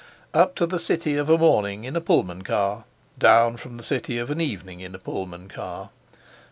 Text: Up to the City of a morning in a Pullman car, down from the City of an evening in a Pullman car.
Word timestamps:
Up 0.33 0.55
to 0.55 0.65
the 0.65 0.79
City 0.79 1.15
of 1.15 1.29
a 1.29 1.37
morning 1.37 1.83
in 1.83 1.95
a 1.95 2.01
Pullman 2.01 2.41
car, 2.41 2.85
down 3.19 3.55
from 3.57 3.77
the 3.77 3.83
City 3.83 4.17
of 4.17 4.31
an 4.31 4.41
evening 4.41 4.79
in 4.79 4.95
a 4.95 4.97
Pullman 4.97 5.47
car. 5.47 5.91